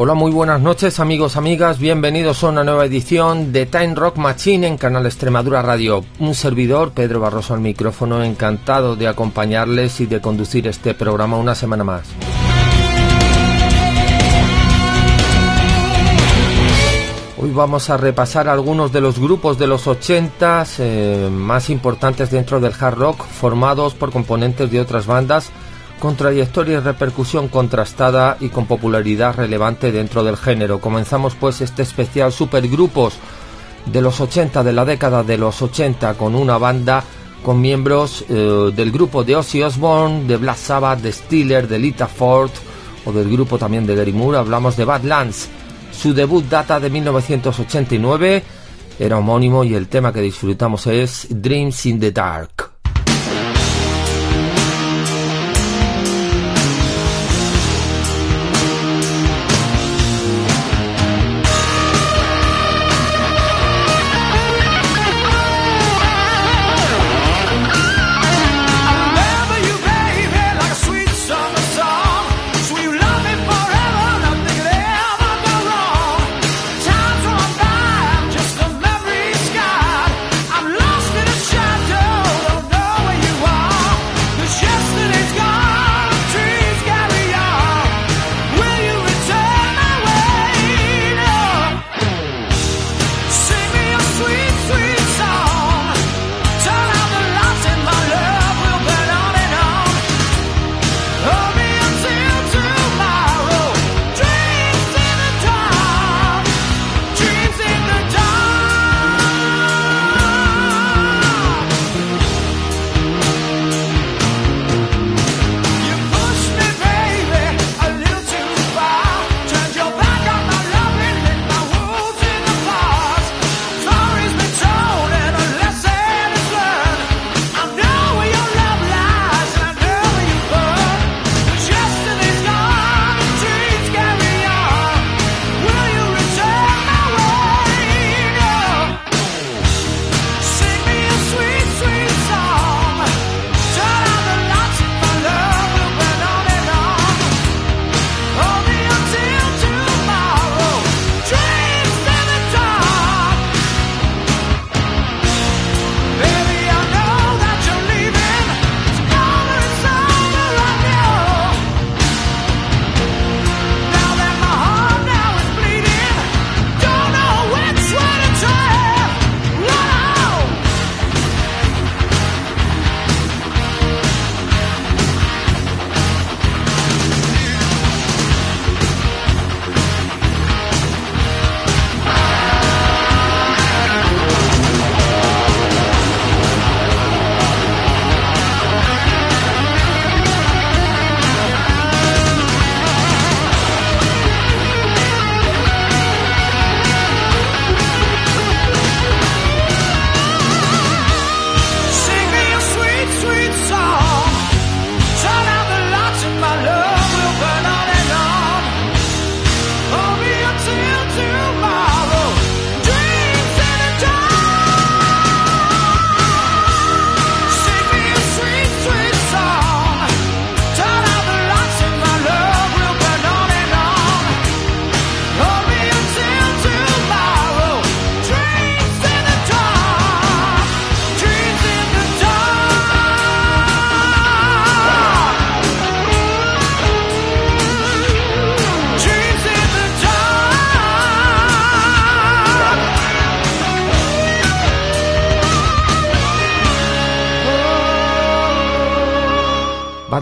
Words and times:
Hola, 0.00 0.14
muy 0.14 0.30
buenas 0.30 0.60
noches 0.60 1.00
amigos, 1.00 1.36
amigas, 1.36 1.80
bienvenidos 1.80 2.44
a 2.44 2.50
una 2.50 2.62
nueva 2.62 2.84
edición 2.84 3.52
de 3.52 3.66
Time 3.66 3.96
Rock 3.96 4.16
Machine 4.16 4.64
en 4.64 4.76
Canal 4.76 5.06
Extremadura 5.06 5.60
Radio. 5.60 6.04
Un 6.20 6.36
servidor, 6.36 6.92
Pedro 6.92 7.18
Barroso 7.18 7.52
al 7.52 7.60
micrófono, 7.60 8.22
encantado 8.22 8.94
de 8.94 9.08
acompañarles 9.08 10.00
y 10.00 10.06
de 10.06 10.20
conducir 10.20 10.68
este 10.68 10.94
programa 10.94 11.36
una 11.36 11.56
semana 11.56 11.82
más. 11.82 12.04
Hoy 17.36 17.50
vamos 17.50 17.90
a 17.90 17.96
repasar 17.96 18.48
algunos 18.48 18.92
de 18.92 19.00
los 19.00 19.18
grupos 19.18 19.58
de 19.58 19.66
los 19.66 19.88
80 19.88 20.64
eh, 20.78 21.28
más 21.28 21.70
importantes 21.70 22.30
dentro 22.30 22.60
del 22.60 22.72
hard 22.78 22.98
rock, 22.98 23.24
formados 23.24 23.94
por 23.94 24.12
componentes 24.12 24.70
de 24.70 24.80
otras 24.80 25.06
bandas 25.06 25.50
con 25.98 26.16
trayectoria 26.16 26.78
y 26.78 26.80
repercusión 26.80 27.48
contrastada 27.48 28.36
y 28.40 28.48
con 28.48 28.66
popularidad 28.66 29.34
relevante 29.34 29.92
dentro 29.92 30.24
del 30.24 30.36
género. 30.36 30.80
Comenzamos 30.80 31.34
pues 31.34 31.60
este 31.60 31.82
especial 31.82 32.32
supergrupos 32.32 33.14
de 33.86 34.02
los 34.02 34.20
80, 34.20 34.62
de 34.64 34.72
la 34.72 34.84
década 34.84 35.22
de 35.22 35.38
los 35.38 35.62
80, 35.62 36.14
con 36.14 36.34
una 36.34 36.58
banda 36.58 37.04
con 37.42 37.60
miembros 37.60 38.24
eh, 38.28 38.72
del 38.74 38.90
grupo 38.90 39.24
de 39.24 39.36
Ozzy 39.36 39.62
Osbourne, 39.62 40.26
de 40.26 40.36
Black 40.36 40.56
Sabbath, 40.56 41.00
de 41.00 41.12
Steeler, 41.12 41.68
de 41.68 41.78
Lita 41.78 42.06
Ford 42.06 42.50
o 43.04 43.12
del 43.12 43.30
grupo 43.30 43.58
también 43.58 43.86
de 43.86 43.94
Gary 43.94 44.12
Moore. 44.12 44.38
Hablamos 44.38 44.76
de 44.76 44.84
Badlands. 44.84 45.48
Su 45.92 46.14
debut 46.14 46.44
data 46.44 46.78
de 46.78 46.90
1989, 46.90 48.42
era 48.98 49.18
homónimo 49.18 49.64
y 49.64 49.74
el 49.74 49.88
tema 49.88 50.12
que 50.12 50.20
disfrutamos 50.20 50.86
es 50.86 51.26
Dreams 51.30 51.86
in 51.86 52.00
the 52.00 52.12
Dark. 52.12 52.77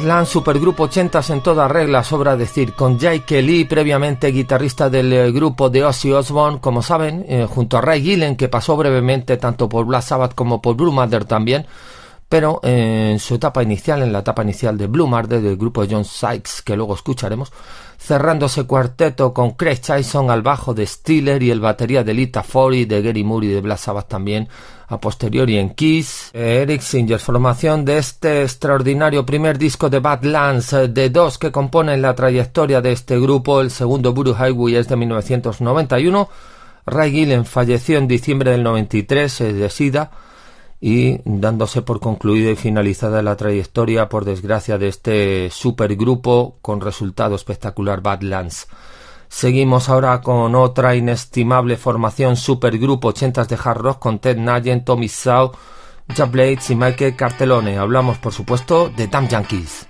Badland, 0.07 0.29
supergrupo 0.29 0.85
80 0.85 1.21
en 1.31 1.41
toda 1.41 1.67
regla, 1.67 2.05
sobra 2.05 2.37
decir, 2.37 2.75
con 2.75 2.97
Jay 2.97 3.21
Kelly, 3.27 3.65
previamente 3.65 4.31
guitarrista 4.31 4.89
del 4.89 5.13
eh, 5.13 5.33
grupo 5.33 5.69
de 5.69 5.85
Ozzy 5.85 6.13
Osbourne, 6.13 6.61
como 6.61 6.81
saben, 6.81 7.27
eh, 7.29 7.45
junto 7.51 7.77
a 7.77 7.81
Ray 7.81 8.03
Gillen, 8.03 8.37
que 8.37 8.49
pasó 8.49 8.77
brevemente 8.77 9.37
tanto 9.37 9.69
por 9.69 9.85
Black 9.85 10.05
Sabbath 10.05 10.37
como 10.37 10.63
por 10.63 10.77
Blue 10.77 10.93
Mother 10.93 11.25
también, 11.25 11.67
pero 12.29 12.61
en 12.63 13.19
su 13.19 13.35
etapa 13.35 13.65
inicial, 13.65 14.01
en 14.01 14.13
la 14.13 14.21
etapa 14.21 14.45
inicial 14.45 14.79
de 14.79 14.87
Blue 14.87 15.09
Marder 15.09 15.41
del 15.41 15.57
grupo 15.57 15.85
de 15.85 15.93
John 15.93 16.05
Sykes, 16.05 16.63
que 16.65 16.77
luego 16.77 16.95
escucharemos, 16.95 17.53
cerrando 17.99 18.47
ese 18.47 18.63
cuarteto 18.63 19.35
con 19.35 19.53
Craig 19.53 19.81
Tyson 19.81 20.31
al 20.31 20.43
bajo 20.43 20.73
de 20.73 20.87
Stiller 20.87 21.43
y 21.43 21.51
el 21.51 21.59
batería 21.59 22.05
de 22.05 22.15
Lita 22.15 22.45
Ford 22.45 22.77
de 22.77 23.03
Gary 23.03 23.25
Moore 23.25 23.47
y 23.49 23.51
de 23.51 23.61
Black 23.61 23.79
Sabbath 23.79 24.07
también 24.07 24.49
a 24.89 25.01
posteriori 25.01 25.59
en 25.59 25.71
Kiss, 25.71 26.31
Eric 26.33 26.81
Singer, 26.81 27.19
formación 27.19 27.85
de 27.85 27.99
este 27.99 28.43
extraordinario 28.43 29.27
primer 29.27 29.59
disco 29.59 29.91
de 29.91 29.99
Badlands, 29.99 30.73
eh, 30.73 30.89
de 30.89 31.11
dos 31.11 31.39
que 31.39 31.51
componen 31.51 32.03
la 32.03 32.15
trayectoria 32.15 32.81
de 32.81 32.93
este 32.93 33.19
grupo, 33.19 33.61
el 33.61 33.71
segundo 33.71 34.13
Buru 34.13 34.35
Highway 34.35 34.77
es 34.77 34.89
de 34.89 34.97
1991, 34.97 36.29
Ray 36.87 37.11
Gillen 37.11 37.45
falleció 37.45 37.99
en 37.99 38.07
diciembre 38.07 38.53
del 38.53 38.63
93 38.63 39.41
eh, 39.41 39.53
de 39.53 39.71
SIDA, 39.71 40.11
y 40.81 41.21
dándose 41.25 41.83
por 41.83 42.01
concluida 42.01 42.51
y 42.51 42.57
finalizada 42.57 43.23
la 43.23 43.37
trayectoria, 43.37 44.09
por 44.09 44.25
desgracia, 44.25 44.79
de 44.79 44.89
este 44.89 45.51
supergrupo 45.51 46.59
con 46.61 46.81
resultado 46.81 47.35
espectacular 47.35 48.03
Badlands. 48.03 48.69
Seguimos 49.29 49.89
ahora 49.89 50.21
con 50.21 50.55
otra 50.55 50.95
inestimable 50.95 51.77
formación 51.77 52.37
supergrupo 52.37 53.09
80 53.09 53.45
de 53.45 53.59
hard 53.63 53.79
rock 53.79 53.99
con 53.99 54.19
Ted 54.19 54.37
Nugent, 54.39 54.85
Tommy 54.85 55.09
Shaw, 55.09 55.53
Jack 56.15 56.31
Blades 56.31 56.71
y 56.71 56.77
Michael 56.77 57.17
Cartelone. 57.17 57.79
Hablamos, 57.79 58.19
por 58.19 58.33
supuesto, 58.33 58.91
de 58.97 59.09
Damn 59.09 59.29
Yankees. 59.29 59.87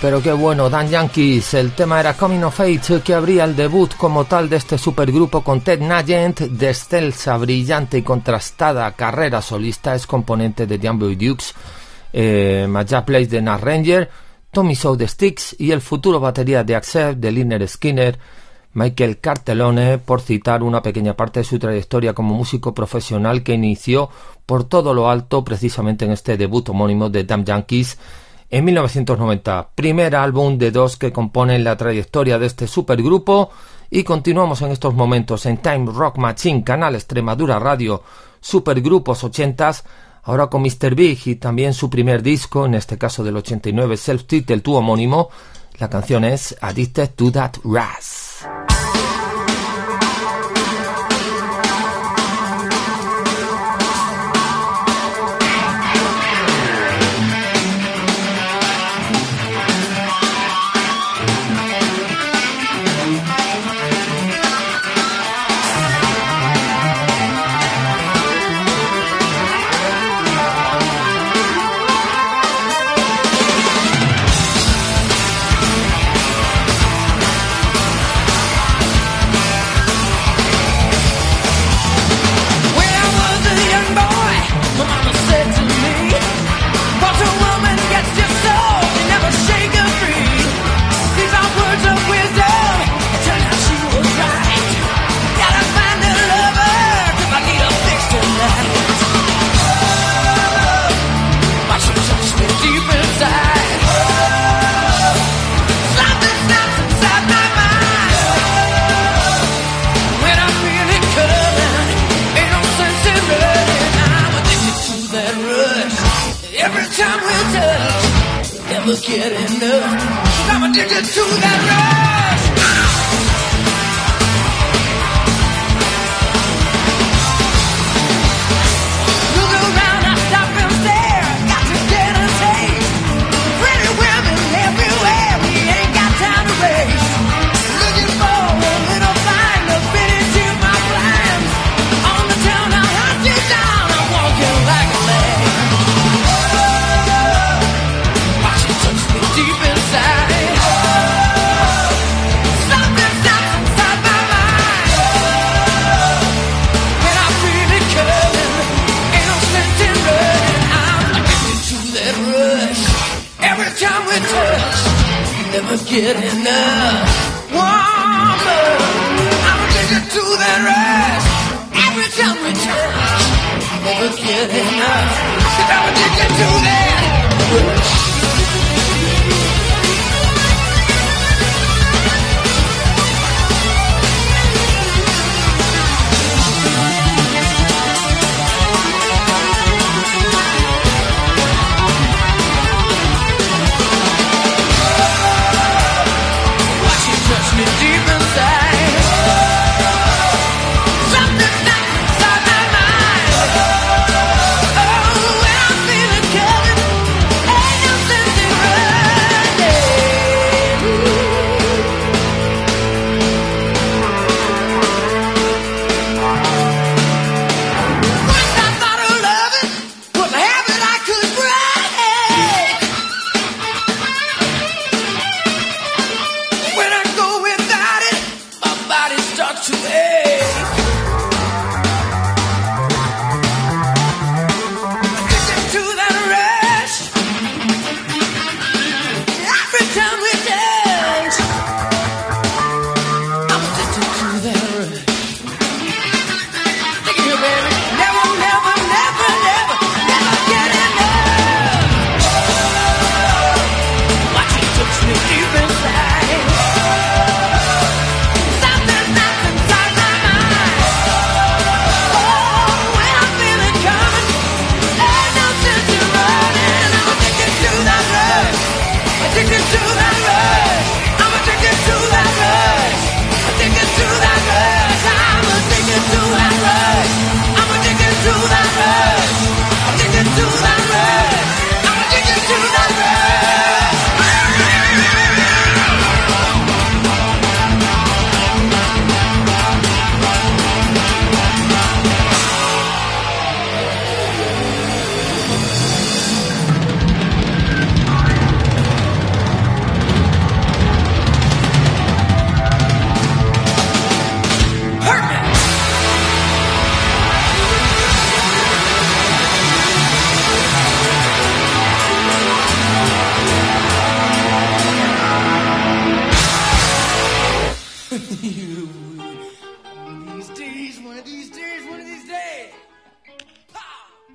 Pero 0.00 0.22
qué 0.22 0.32
bueno, 0.32 0.70
Dan 0.70 0.88
Yankees. 0.88 1.54
El 1.54 1.72
tema 1.72 2.00
era 2.00 2.14
Coming 2.14 2.44
of 2.44 2.60
Age, 2.60 3.00
que 3.02 3.14
abría 3.14 3.44
el 3.44 3.56
debut 3.56 3.94
como 3.96 4.24
tal 4.24 4.48
de 4.48 4.56
este 4.56 4.78
supergrupo 4.78 5.42
con 5.42 5.60
Ted 5.60 5.80
Nugent, 5.80 6.40
de 6.40 6.68
excelsa, 6.68 7.36
brillante 7.36 7.98
y 7.98 8.02
contrastada 8.02 8.90
carrera 8.92 9.42
solista, 9.42 9.94
es 9.94 10.06
componente 10.06 10.66
de 10.66 10.78
Jambo 10.78 11.06
Dukes 11.08 11.54
eh, 12.14 12.66
Maja 12.68 13.04
Place 13.04 13.26
de 13.26 13.42
Nat 13.42 13.60
Ranger, 13.60 14.08
Tommy 14.52 14.74
Shaw 14.74 14.96
de 14.96 15.08
Sticks 15.08 15.56
y 15.58 15.72
el 15.72 15.80
futuro 15.80 16.20
batería 16.20 16.62
de 16.62 16.76
Accept 16.76 17.18
de 17.18 17.32
Liner 17.32 17.66
Skinner, 17.68 18.18
Michael 18.72 19.18
Cartelone, 19.18 19.98
por 19.98 20.20
citar 20.20 20.62
una 20.62 20.80
pequeña 20.80 21.14
parte 21.16 21.40
de 21.40 21.44
su 21.44 21.58
trayectoria 21.58 22.12
como 22.12 22.34
músico 22.34 22.72
profesional 22.72 23.42
que 23.42 23.54
inició 23.54 24.10
por 24.46 24.64
todo 24.64 24.94
lo 24.94 25.10
alto 25.10 25.44
precisamente 25.44 26.04
en 26.04 26.12
este 26.12 26.36
debut 26.36 26.68
homónimo 26.68 27.10
de 27.10 27.24
Damn 27.24 27.44
Yankees 27.44 27.98
en 28.54 28.64
1990, 28.66 29.70
primer 29.74 30.14
álbum 30.14 30.58
de 30.58 30.70
dos 30.70 30.96
que 30.96 31.12
componen 31.12 31.64
la 31.64 31.76
trayectoria 31.76 32.38
de 32.38 32.46
este 32.46 32.68
supergrupo 32.68 33.50
y 33.90 34.04
continuamos 34.04 34.62
en 34.62 34.70
estos 34.70 34.94
momentos 34.94 35.44
en 35.46 35.56
Time 35.56 35.86
Rock 35.92 36.18
Machine, 36.18 36.62
canal 36.62 36.94
Extremadura 36.94 37.58
Radio, 37.58 38.04
supergrupos 38.40 39.24
80 39.24 39.72
ahora 40.22 40.46
con 40.46 40.62
Mr. 40.62 40.94
Big 40.94 41.18
y 41.24 41.34
también 41.34 41.74
su 41.74 41.90
primer 41.90 42.22
disco, 42.22 42.66
en 42.66 42.74
este 42.74 42.96
caso 42.96 43.24
del 43.24 43.38
89, 43.38 43.96
self-titled, 43.96 44.62
tu 44.62 44.76
homónimo, 44.76 45.30
la 45.80 45.90
canción 45.90 46.22
es 46.22 46.56
Addicted 46.60 47.10
to 47.16 47.32
That 47.32 47.54
Ras. 47.64 48.46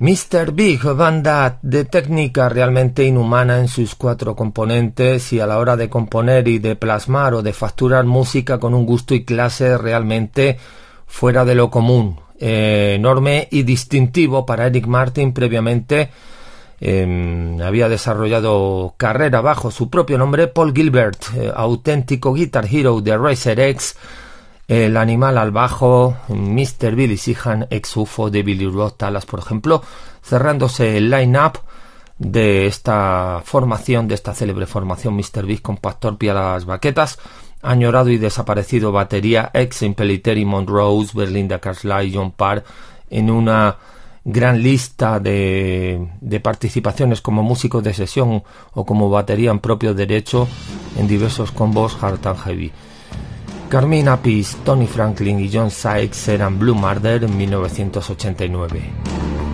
Mr. 0.09 0.53
Big, 0.53 0.81
banda 0.81 1.59
de 1.61 1.85
técnica 1.85 2.49
realmente 2.49 3.03
inhumana 3.03 3.59
en 3.59 3.67
sus 3.67 3.93
cuatro 3.93 4.35
componentes 4.35 5.31
y 5.33 5.39
a 5.39 5.45
la 5.45 5.59
hora 5.59 5.77
de 5.77 5.87
componer 5.87 6.47
y 6.47 6.57
de 6.57 6.75
plasmar 6.75 7.35
o 7.35 7.43
de 7.43 7.53
facturar 7.53 8.05
música 8.05 8.57
con 8.57 8.73
un 8.73 8.87
gusto 8.87 9.13
y 9.13 9.23
clase 9.23 9.77
realmente 9.77 10.57
fuera 11.05 11.45
de 11.45 11.53
lo 11.53 11.69
común, 11.69 12.19
eh, 12.39 12.93
enorme 12.95 13.49
y 13.51 13.61
distintivo 13.61 14.47
para 14.47 14.65
Eric 14.65 14.87
Martin 14.87 15.31
previamente 15.31 16.09
em, 16.81 17.61
había 17.61 17.87
desarrollado 17.87 18.95
carrera 18.97 19.41
bajo 19.41 19.69
su 19.69 19.91
propio 19.91 20.17
nombre 20.17 20.47
Paul 20.47 20.73
Gilbert, 20.73 21.21
eh, 21.35 21.51
auténtico 21.55 22.33
guitar 22.33 22.65
hero 22.65 22.99
de 22.99 23.15
Racer 23.15 23.59
X 23.59 23.95
el 24.69 24.97
animal 24.97 25.39
al 25.39 25.49
bajo, 25.49 26.15
Mr. 26.27 26.93
Billy 26.95 27.17
Sihan, 27.17 27.65
ex 27.71 27.97
UFO 27.97 28.29
de 28.29 28.43
Billy 28.43 28.69
Roth 28.69 28.97
Talas, 28.97 29.25
por 29.25 29.39
ejemplo, 29.39 29.81
cerrándose 30.23 30.95
el 30.95 31.09
line-up 31.09 31.59
de 32.19 32.67
esta 32.67 33.41
formación, 33.43 34.07
de 34.07 34.13
esta 34.13 34.35
célebre 34.35 34.67
formación 34.67 35.15
Mr. 35.15 35.43
Big 35.47 35.63
con 35.63 35.77
Pastor 35.77 36.19
Pia 36.19 36.35
las 36.35 36.65
baquetas, 36.65 37.17
añorado 37.63 38.09
y 38.11 38.19
desaparecido 38.19 38.91
batería, 38.91 39.49
ex 39.55 39.81
Impeliteri 39.81 40.45
Monrose, 40.45 41.17
Berlinda 41.17 41.57
Carsley, 41.57 42.13
John 42.13 42.31
Parr, 42.31 42.63
en 43.09 43.31
una 43.31 43.75
gran 44.23 44.61
lista 44.61 45.19
de, 45.19 46.09
de, 46.21 46.39
participaciones 46.41 47.21
como 47.21 47.41
músico 47.41 47.81
de 47.81 47.95
sesión 47.95 48.43
o 48.75 48.85
como 48.85 49.09
batería 49.09 49.49
en 49.49 49.59
propio 49.59 49.95
derecho 49.95 50.47
en 50.95 51.07
diversos 51.07 51.51
combos 51.51 51.97
hard 51.99 52.27
and 52.27 52.39
heavy. 52.39 52.71
Carmine 53.69 54.09
Apis, 54.09 54.57
Tony 54.65 54.87
Franklin 54.87 55.39
y 55.39 55.49
John 55.53 55.69
Sykes 55.69 56.29
eran 56.29 56.57
Blue 56.57 56.73
Murder 56.73 57.23
en 57.23 57.37
1989. 57.37 59.48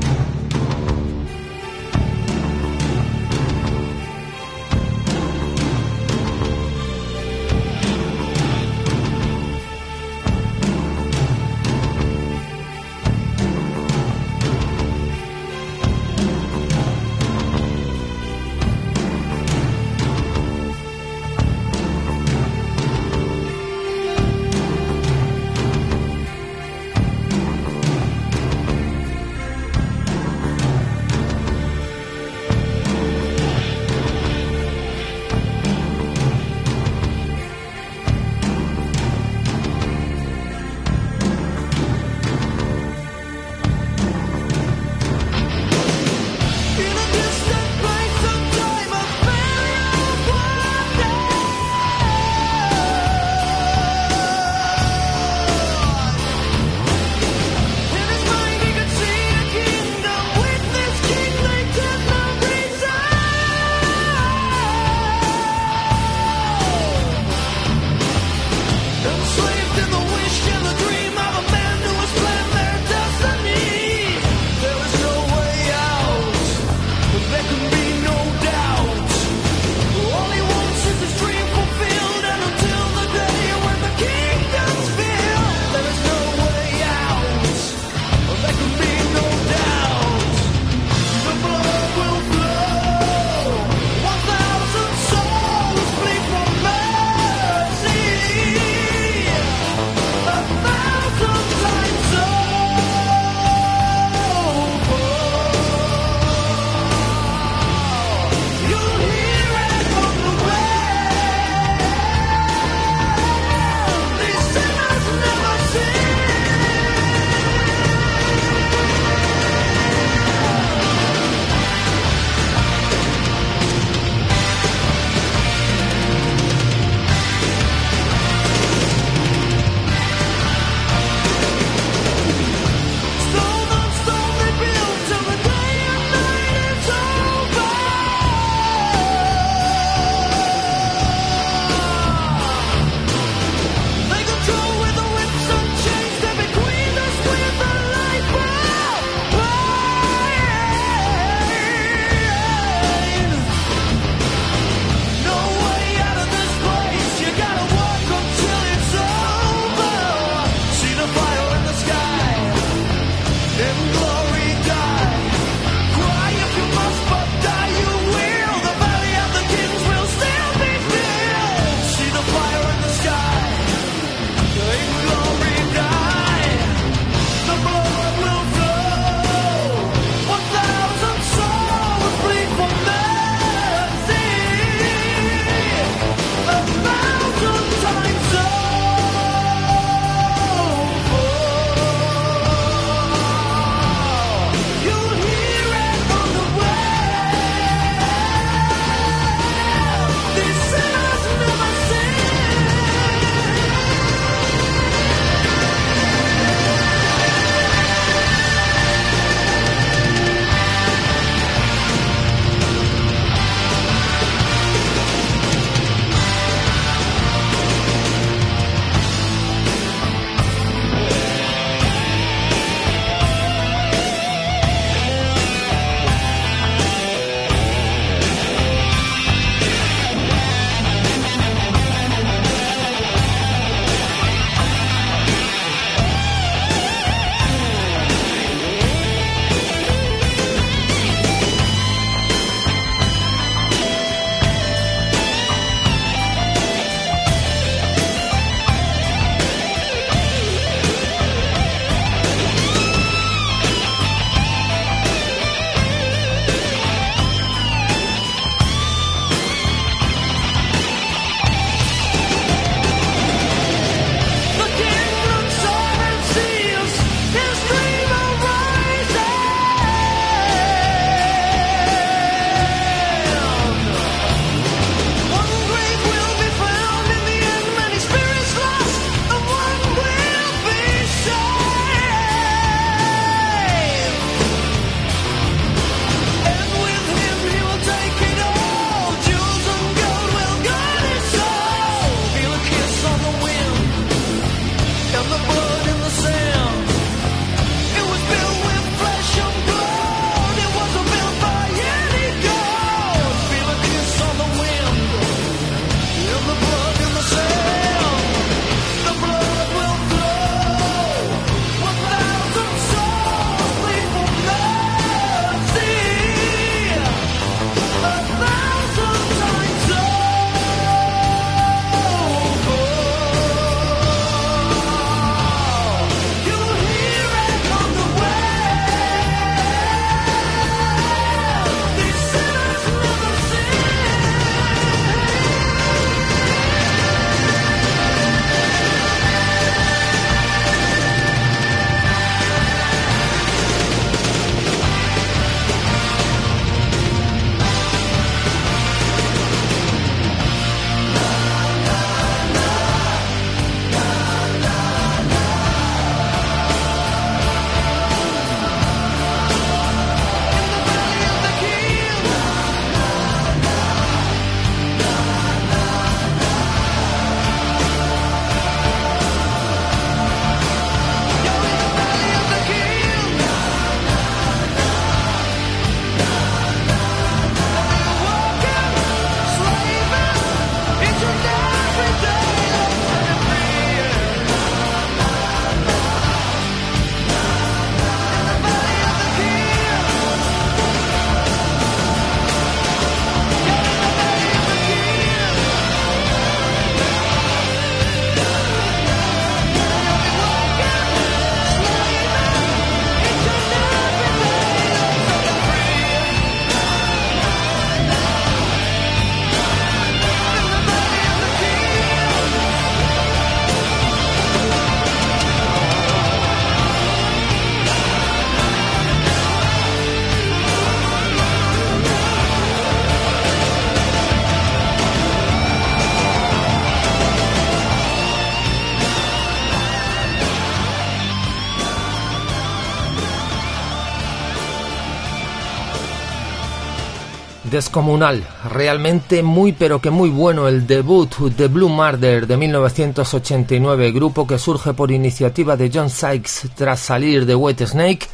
Descomunal, 437.76 438.42
realmente 438.72 439.44
muy 439.44 439.74
pero 439.74 440.00
que 440.00 440.10
muy 440.10 440.30
bueno 440.30 440.70
el 440.70 440.88
debut 440.88 441.36
de 441.36 441.68
Blue 441.68 441.90
Murder 441.90 442.48
de 442.48 442.56
1989, 442.56 444.14
grupo 444.14 444.48
que 444.48 444.58
surge 444.58 444.94
por 444.94 445.12
iniciativa 445.12 445.76
de 445.76 445.92
John 445.94 446.10
Sykes 446.10 446.70
tras 446.74 447.02
salir 447.02 447.46
de 447.46 447.54
White 447.54 447.86
Snake 447.86 448.28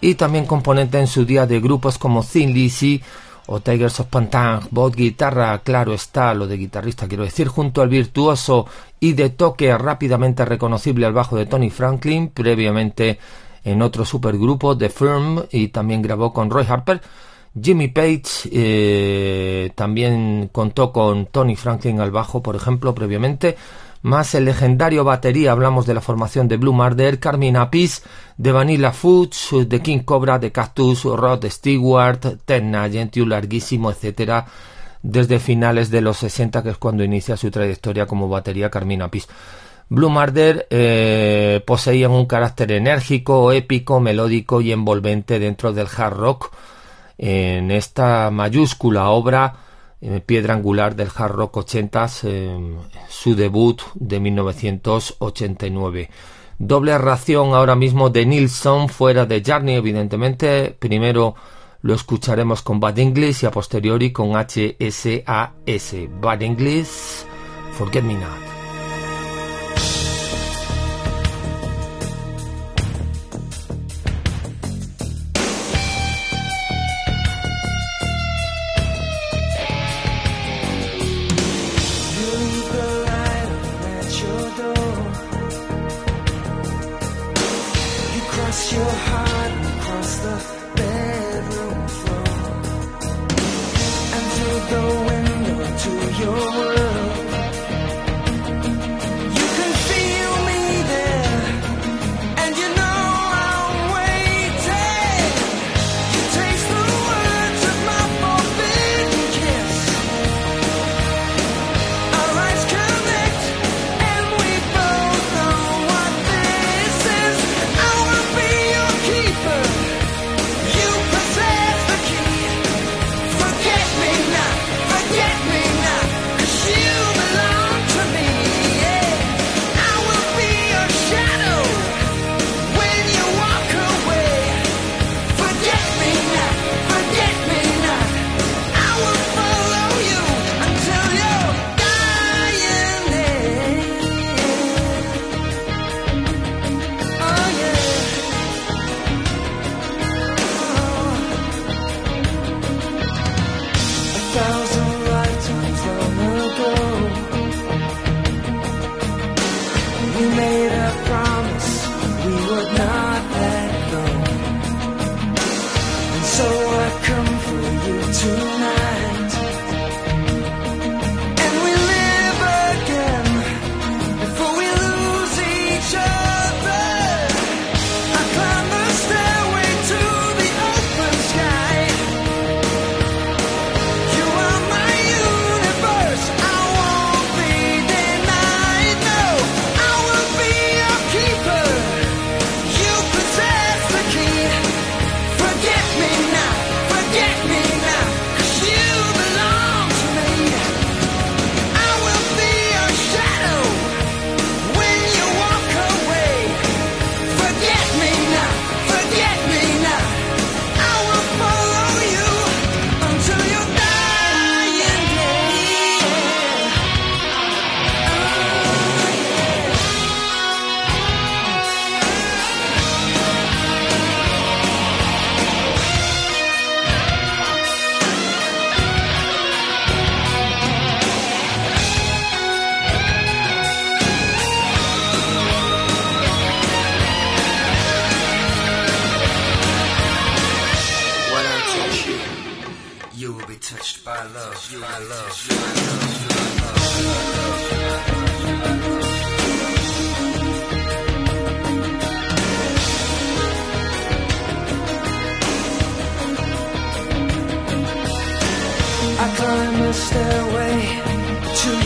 y 0.00 0.14
también 0.14 0.46
componente 0.46 1.00
en 1.00 1.08
su 1.08 1.24
día 1.24 1.44
de 1.44 1.58
grupos 1.58 1.98
como 1.98 2.22
Thin 2.22 2.54
Lizzy 2.54 3.02
o 3.46 3.58
Tigers 3.58 3.98
of 3.98 4.06
Pantang, 4.06 4.68
voz, 4.70 4.94
guitarra, 4.94 5.58
claro 5.64 5.92
está, 5.92 6.32
lo 6.32 6.46
de 6.46 6.56
guitarrista 6.56 7.08
quiero 7.08 7.24
decir, 7.24 7.48
junto 7.48 7.82
al 7.82 7.88
virtuoso 7.88 8.64
y 9.00 9.14
de 9.14 9.30
toque 9.30 9.76
rápidamente 9.76 10.44
reconocible 10.44 11.04
al 11.04 11.14
bajo 11.14 11.36
de 11.36 11.46
Tony 11.46 11.70
Franklin, 11.70 12.28
previamente 12.28 13.18
en 13.64 13.82
otro 13.82 14.04
supergrupo, 14.04 14.78
The 14.78 14.88
Firm, 14.88 15.42
y 15.50 15.68
también 15.68 16.00
grabó 16.00 16.32
con 16.32 16.48
Roy 16.48 16.64
Harper. 16.68 17.00
Jimmy 17.60 17.88
Page 17.88 18.48
eh, 18.50 19.70
también 19.74 20.48
contó 20.52 20.92
con 20.92 21.26
Tony 21.26 21.56
Franklin 21.56 22.00
al 22.00 22.10
bajo, 22.10 22.42
por 22.42 22.56
ejemplo, 22.56 22.94
previamente. 22.94 23.56
Más 24.02 24.34
el 24.34 24.44
legendario 24.44 25.02
batería, 25.02 25.52
hablamos 25.52 25.86
de 25.86 25.94
la 25.94 26.02
formación 26.02 26.46
de 26.46 26.58
Blue 26.58 26.74
Murder, 26.74 27.18
Carmine 27.18 27.58
Apis, 27.58 28.02
de 28.36 28.52
Vanilla 28.52 28.92
Foods, 28.92 29.48
de 29.66 29.80
King 29.80 30.00
Cobra, 30.00 30.38
de 30.38 30.52
Cactus, 30.52 31.04
Rod 31.04 31.46
Stewart, 31.46 32.20
Ted 32.44 32.62
Nugent, 32.62 33.16
Larguísimo, 33.16 33.90
etcétera, 33.90 34.44
desde 35.02 35.38
finales 35.38 35.90
de 35.90 36.02
los 36.02 36.18
60, 36.18 36.62
que 36.62 36.70
es 36.70 36.76
cuando 36.76 37.02
inicia 37.02 37.38
su 37.38 37.50
trayectoria 37.50 38.04
como 38.04 38.28
batería 38.28 38.68
Carmine 38.68 39.04
Apis. 39.04 39.26
Blue 39.88 40.10
Murder 40.10 40.66
eh, 40.68 41.62
poseían 41.66 42.10
un 42.10 42.26
carácter 42.26 42.72
enérgico, 42.72 43.52
épico, 43.52 44.00
melódico 44.00 44.60
y 44.60 44.72
envolvente 44.72 45.38
dentro 45.38 45.72
del 45.72 45.86
hard 45.96 46.14
rock. 46.14 46.50
En 47.18 47.70
esta 47.70 48.30
mayúscula 48.30 49.08
obra, 49.10 49.56
eh, 50.00 50.20
piedra 50.20 50.54
angular 50.54 50.96
del 50.96 51.08
hard 51.14 51.32
rock 51.32 51.56
80 51.58 52.06
eh, 52.24 52.76
su 53.08 53.34
debut 53.34 53.80
de 53.94 54.20
1989. 54.20 56.10
Doble 56.58 56.98
ración 56.98 57.54
ahora 57.54 57.74
mismo 57.74 58.10
de 58.10 58.26
Nilsson 58.26 58.88
fuera 58.88 59.26
de 59.26 59.42
Journey, 59.44 59.76
evidentemente. 59.76 60.76
Primero 60.78 61.34
lo 61.82 61.94
escucharemos 61.94 62.62
con 62.62 62.80
Bad 62.80 62.98
English 62.98 63.42
y 63.42 63.46
a 63.46 63.50
posteriori 63.50 64.12
con 64.12 64.32
HSAS. 64.32 65.94
Bad 66.20 66.42
English, 66.42 67.24
Forget 67.72 68.04
Me 68.04 68.14
Not. 68.14 68.53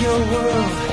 your 0.08 0.20
world. 0.32 0.87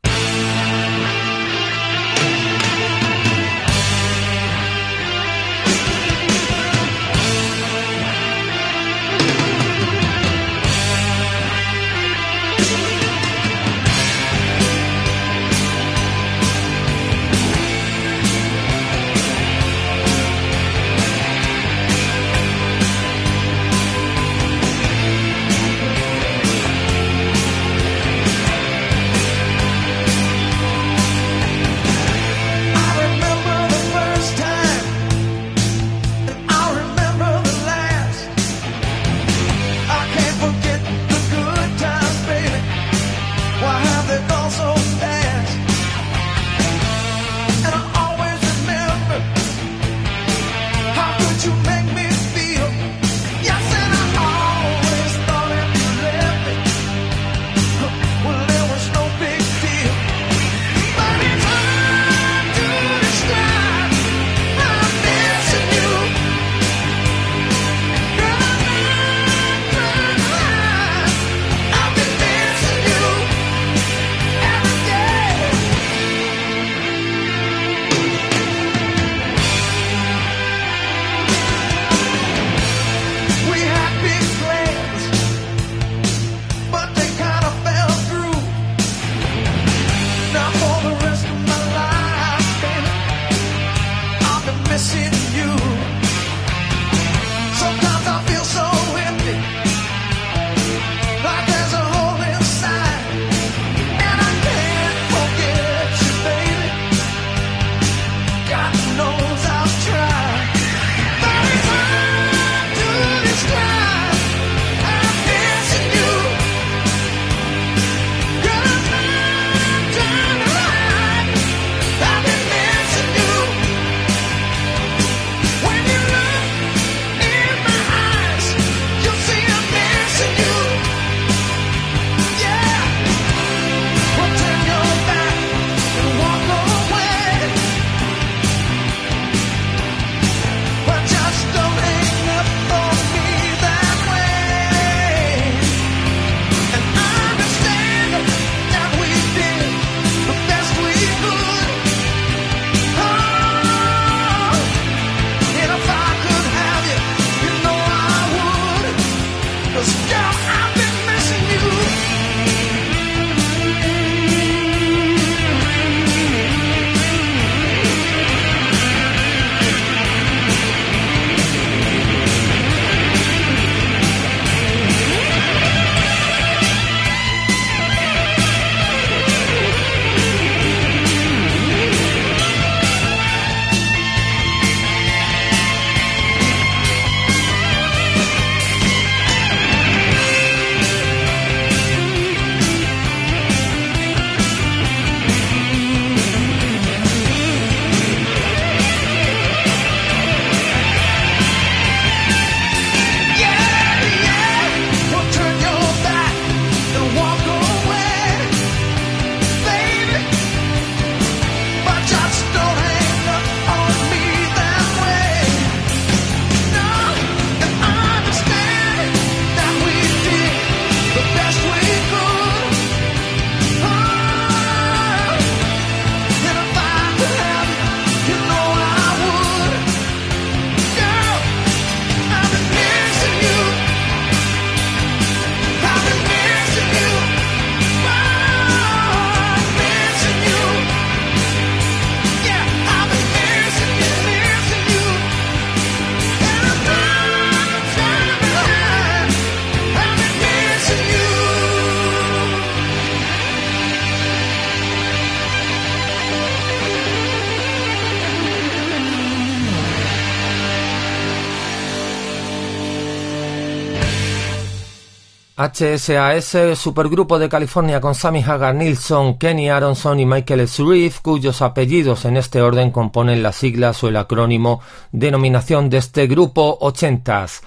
HSAS, 265.65 266.77
supergrupo 266.77 267.39
de 267.39 267.49
California 267.49 267.99
con 267.99 268.13
Sammy 268.13 268.43
Hagar 268.43 268.75
Nilsson, 268.75 269.39
Kenny 269.39 269.69
Aronson 269.69 270.19
y 270.19 270.25
Michael 270.25 270.67
Sreeve, 270.67 271.15
cuyos 271.21 271.61
apellidos 271.63 272.25
en 272.25 272.37
este 272.37 272.61
orden 272.61 272.91
componen 272.91 273.41
las 273.41 273.55
siglas 273.55 274.03
o 274.03 274.09
el 274.09 274.17
acrónimo 274.17 274.81
denominación 275.11 275.89
de 275.89 275.97
este 275.97 276.27
grupo 276.27 276.77
ochentas. 276.81 277.61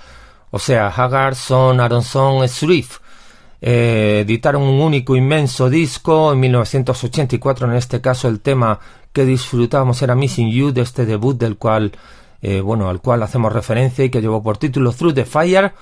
O 0.51 0.59
sea, 0.59 0.88
Hagar, 0.88 1.34
Son, 1.34 1.80
Aronson, 1.80 2.46
Sreeve. 2.49 2.88
Eh, 3.61 4.20
editaron 4.24 4.62
un 4.62 4.80
único 4.80 5.16
inmenso 5.16 5.68
disco 5.68 6.32
en 6.32 6.38
1984, 6.40 7.68
en 7.68 7.76
este 7.76 8.01
caso 8.01 8.28
el 8.28 8.38
tema 8.40 8.78
que 9.12 9.24
disfrutábamos 9.24 10.01
era 10.03 10.14
Missing 10.14 10.51
You 10.51 10.72
de 10.72 10.82
este 10.82 11.05
debut 11.05 11.36
del 11.36 11.57
cual, 11.57 11.92
eh, 12.42 12.61
bueno, 12.61 12.88
al 12.88 13.01
cual 13.01 13.24
hacemos 13.24 13.53
referencia 13.53 14.05
y 14.05 14.11
que 14.11 14.20
llevó 14.20 14.40
por 14.40 14.59
título 14.59 14.92
Through 14.92 15.14
the 15.14 15.24
Fire 15.24 15.72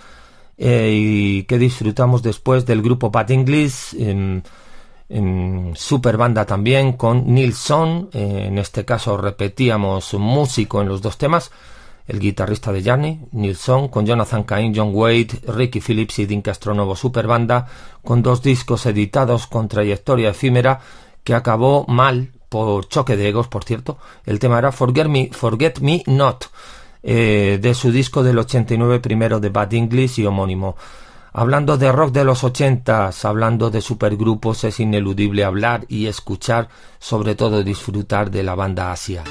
eh, 0.59 0.91
y 0.93 1.43
que 1.45 1.59
disfrutamos 1.59 2.23
después 2.23 2.65
del 2.65 2.83
grupo 2.83 3.11
Pat 3.11 3.31
English, 3.31 3.95
en, 3.99 4.43
super 5.75 6.17
banda 6.17 6.45
también 6.45 6.95
con 6.95 7.33
Nilsson, 7.33 8.11
eh, 8.13 8.47
en 8.49 8.59
este 8.59 8.85
caso 8.85 9.17
repetíamos 9.17 10.15
músico 10.15 10.83
en 10.83 10.89
los 10.89 11.01
dos 11.01 11.17
temas, 11.17 11.53
el 12.09 12.19
guitarrista 12.19 12.73
de 12.73 12.83
Johnny, 12.83 13.21
Nilsson, 13.33 13.89
con 13.89 14.07
Jonathan 14.07 14.45
Cain, 14.45 14.73
John 14.75 14.91
Wade, 14.93 15.41
Ricky 15.47 15.81
Phillips 15.81 16.19
y 16.21 16.27
Dean 16.27 16.43
Castronovo 16.43 16.97
super 16.97 17.27
banda, 17.27 17.67
con 18.03 18.23
dos 18.23 18.43
discos 18.43 18.87
editados 18.87 19.47
con 19.47 19.69
trayectoria 19.69 20.31
efímera 20.31 20.81
que 21.23 21.35
acabó 21.35 21.85
mal 21.89 22.33
por 22.49 22.89
choque 22.89 23.17
de 23.17 23.29
egos, 23.29 23.49
por 23.49 23.65
cierto. 23.65 23.99
El 24.25 24.39
tema 24.39 24.59
era 24.59 24.73
Forget 24.73 25.09
Me, 25.09 25.31
Forget 25.33 25.81
Me 25.81 26.03
Not, 26.07 26.47
eh, 27.09 27.61
de 27.63 27.73
su 27.75 27.93
disco 27.93 28.25
del 28.25 28.37
89 28.37 28.99
primero 28.99 29.39
de 29.39 29.49
Bad 29.49 29.75
English 29.75 30.19
y 30.19 30.27
homónimo. 30.27 30.77
Hablando 31.33 31.77
de 31.77 31.93
rock 31.93 32.11
de 32.11 32.25
los 32.25 32.43
ochentas, 32.43 33.25
hablando 33.25 33.71
de 33.71 33.81
supergrupos, 33.81 34.65
es 34.65 34.81
ineludible 34.81 35.45
hablar 35.45 35.85
y 35.89 36.07
escuchar, 36.07 36.69
sobre 36.99 37.37
todo 37.37 37.63
disfrutar 37.63 38.33
de 38.33 38.43
la 38.43 38.57
banda 38.57 38.91
Asia. 38.91 39.23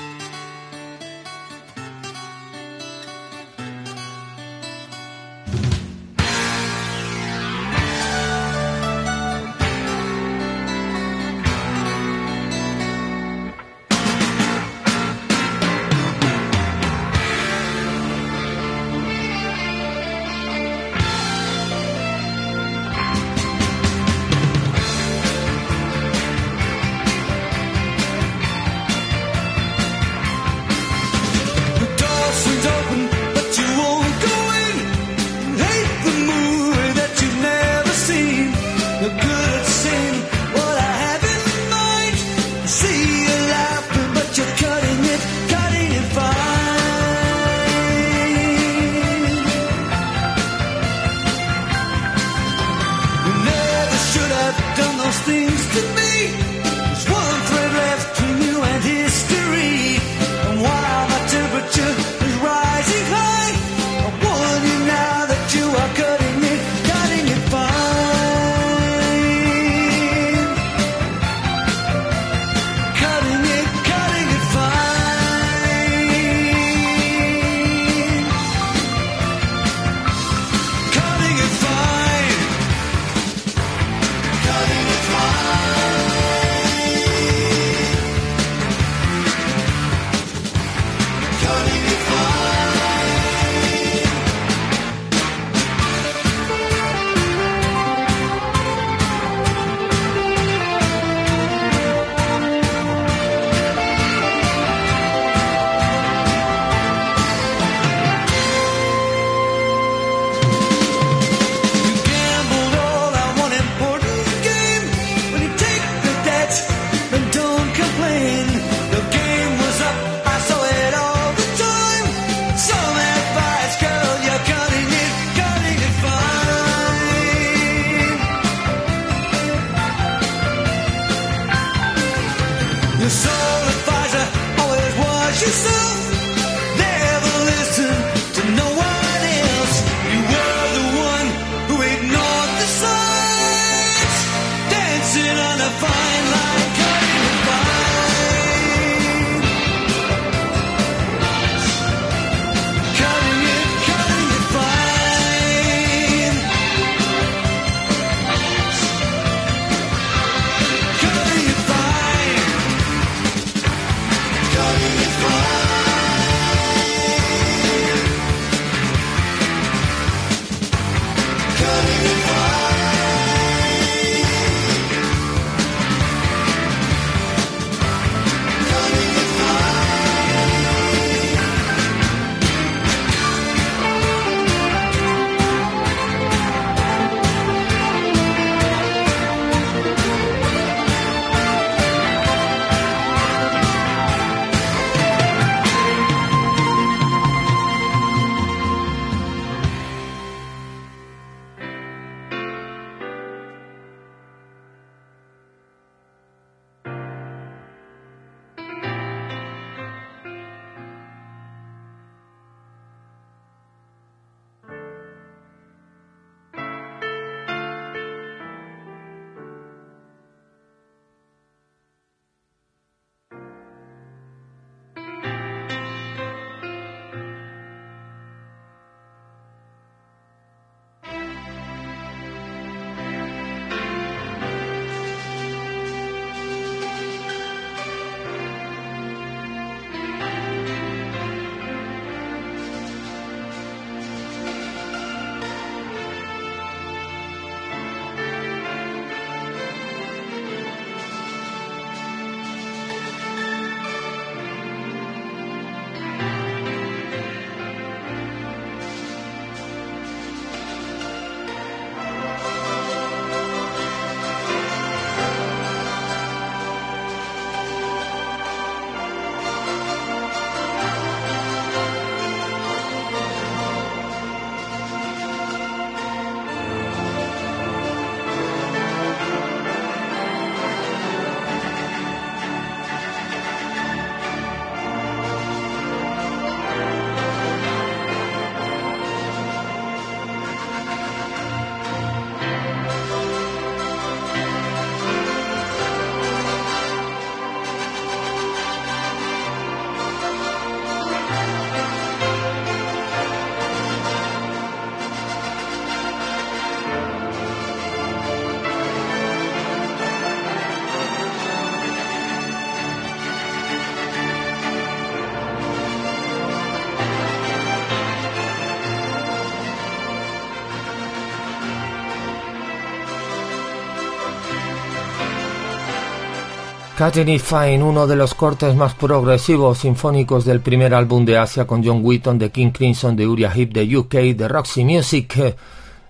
Catherine 326.97 327.39
Fine, 327.39 327.83
uno 327.83 328.07
de 328.07 328.15
los 328.15 328.33
cortes 328.33 328.73
más 328.73 328.93
progresivos 328.93 329.79
sinfónicos 329.79 330.45
del 330.45 330.61
primer 330.61 330.93
álbum 330.93 331.25
de 331.25 331.37
Asia 331.37 331.67
con 331.67 331.83
John 331.83 331.99
Wheaton, 332.01 332.39
de 332.39 332.51
King 332.51 332.71
Crimson, 332.71 333.17
de 333.17 333.27
Uriah 333.27 333.51
Heep, 333.53 333.73
de 333.73 333.97
UK, 333.97 334.13
de 334.33 334.47
Roxy 334.47 334.85
Music, 334.85 335.55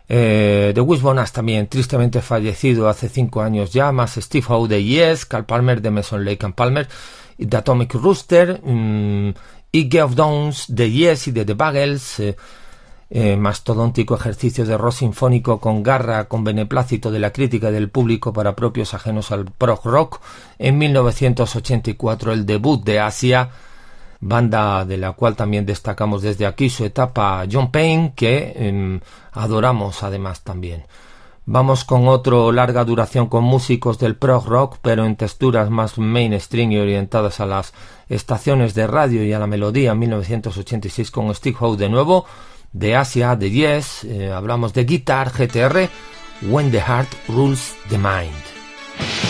eh, 0.07 0.71
de 0.75 0.81
Wishbonas 0.81 1.33
también, 1.33 1.65
tristemente 1.65 2.21
fallecido 2.21 2.87
hace 2.87 3.09
cinco 3.09 3.41
años 3.41 3.73
ya, 3.73 3.91
más 3.91 4.13
Steve 4.13 4.45
Howe 4.47 4.67
de 4.67 4.83
Yes, 4.83 5.25
Carl 5.25 5.45
Palmer 5.45 5.81
de 5.81 5.89
Mason 5.89 6.23
Lake 6.23 6.45
and 6.45 6.53
Palmer, 6.53 6.87
de 7.39 7.57
Atomic 7.57 7.95
Rooster, 7.95 8.61
mm, 8.63 9.33
y 9.71 9.89
Geoff 9.89 10.13
Downs 10.13 10.65
de 10.67 10.91
Yes 10.91 11.27
y 11.27 11.31
de 11.31 11.45
The 11.45 11.55
Bagels, 11.55 12.19
eh, 12.19 12.35
eh, 13.09 13.37
mastodóntico 13.37 14.15
ejercicio 14.15 14.65
de 14.65 14.77
rock 14.77 14.93
sinfónico 14.93 15.59
con 15.59 15.83
garra, 15.83 16.25
con 16.25 16.43
beneplácito 16.43 17.11
de 17.11 17.19
la 17.19 17.31
crítica 17.31 17.69
y 17.69 17.73
del 17.73 17.89
público 17.89 18.33
para 18.33 18.55
propios 18.55 18.93
ajenos 18.93 19.31
al 19.31 19.45
prog 19.45 19.85
rock. 19.85 20.21
En 20.57 20.77
1984 20.77 22.33
el 22.33 22.45
debut 22.45 22.83
de 22.83 22.99
Asia, 22.99 23.51
banda 24.19 24.85
de 24.85 24.97
la 24.97 25.11
cual 25.11 25.35
también 25.35 25.65
destacamos 25.65 26.23
desde 26.23 26.47
aquí 26.47 26.69
su 26.69 26.83
etapa 26.83 27.45
John 27.51 27.71
Payne, 27.71 28.13
que 28.15 28.53
em, 28.55 28.99
adoramos 29.33 30.01
además 30.01 30.41
también. 30.41 30.85
Vamos 31.47 31.85
con 31.85 32.07
otro 32.07 32.51
larga 32.51 32.83
duración 32.85 33.27
con 33.27 33.43
músicos 33.43 33.99
del 33.99 34.15
prog 34.15 34.47
rock, 34.47 34.77
pero 34.81 35.05
en 35.05 35.15
texturas 35.15 35.69
más 35.69 35.99
mainstream 35.99 36.71
y 36.71 36.79
orientadas 36.79 37.39
a 37.39 37.45
las 37.45 37.71
estaciones 38.09 38.73
de 38.73 38.87
radio 38.87 39.23
y 39.23 39.31
a 39.31 39.37
la 39.37 39.45
melodía. 39.45 39.91
En 39.91 39.99
1986 39.99 41.11
con 41.11 41.35
Steve 41.35 41.55
Howe 41.59 41.77
de 41.77 41.89
nuevo 41.89 42.25
de 42.75 42.93
Asia, 42.93 43.37
de 43.37 43.49
Yes, 43.49 44.03
eh, 44.03 44.31
hablamos 44.31 44.73
de 44.73 44.83
Guitar 44.83 45.31
GTR, 45.31 45.89
When 46.41 46.71
the 46.71 46.81
Heart 46.81 47.09
Rules 47.29 47.73
the 47.89 47.97
Mind. 47.97 49.24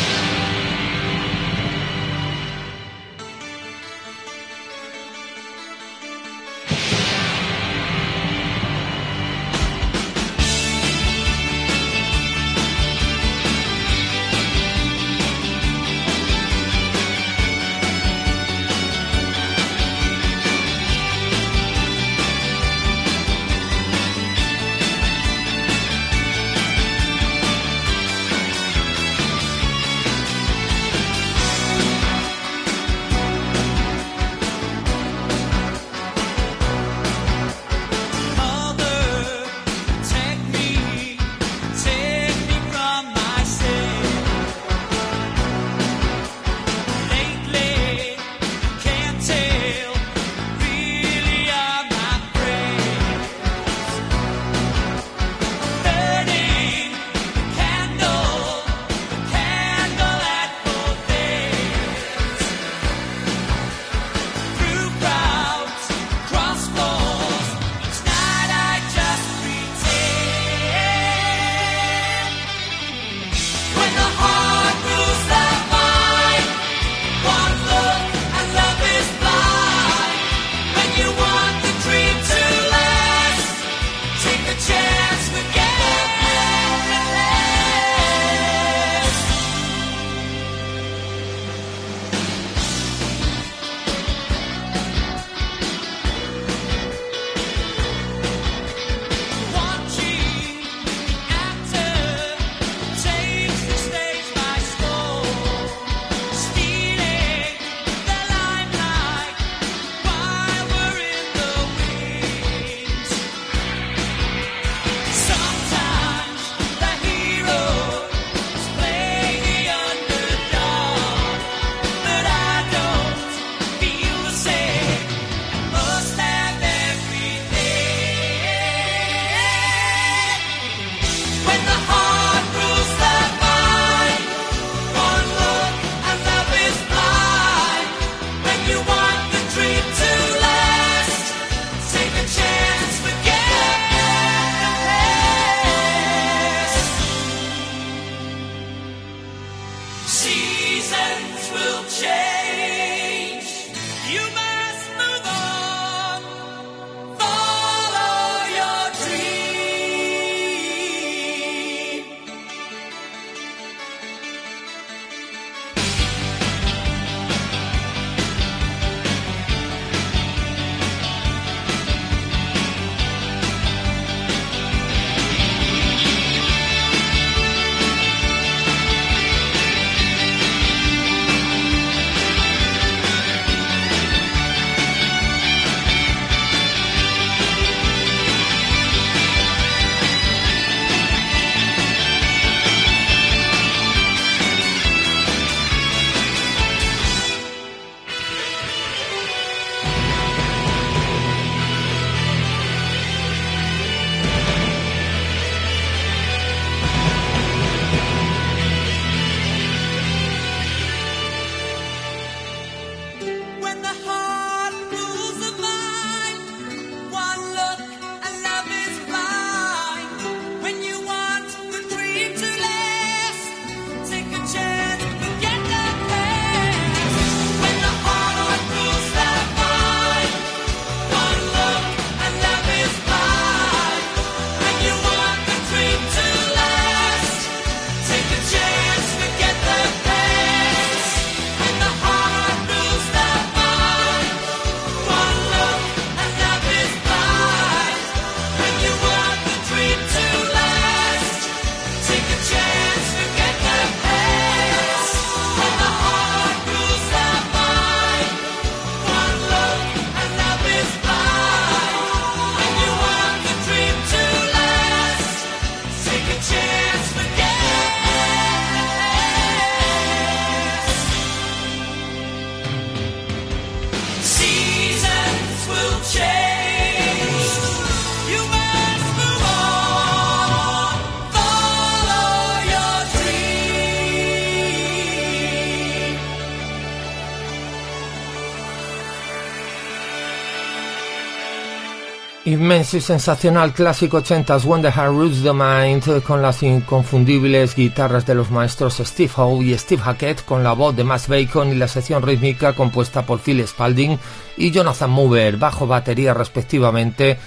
Y 292.76 292.84
sensacional 292.84 293.72
clásico 293.72 294.22
80s 294.22 294.66
When 294.66 294.82
the 294.82 294.92
Heart 294.92 295.14
Roots 295.14 295.44
the 295.44 295.54
Mind 295.54 296.22
con 296.24 296.42
las 296.42 296.62
inconfundibles 296.62 297.74
guitarras 297.74 298.26
de 298.26 298.36
los 298.36 298.52
maestros 298.52 298.98
Steve 298.98 299.32
Howe 299.34 299.64
y 299.64 299.78
Steve 299.78 300.02
Hackett 300.02 300.44
con 300.44 300.62
la 300.62 300.74
voz 300.74 300.94
de 300.94 301.06
Max 301.06 301.30
Bacon 301.30 301.70
y 301.70 301.76
la 301.76 301.88
sección 301.88 302.22
rítmica 302.22 302.74
compuesta 302.74 303.26
por 303.26 303.40
Phil 303.40 303.66
Spalding 303.66 304.20
y 304.58 304.72
Jonathan 304.72 305.10
Mover 305.10 305.56
bajo 305.56 305.88
batería 305.88 306.34
respectivamente 306.34 307.38